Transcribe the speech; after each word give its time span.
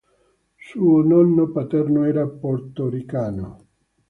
Suo 0.57 1.03
nonno 1.03 1.51
paterno 1.51 2.05
era 2.05 2.25
Portoricano. 2.27 3.67